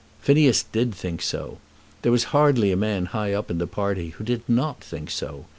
[0.19, 1.59] Phineas did think so.
[2.01, 5.45] There was hardly a man high up in the party who did not think so.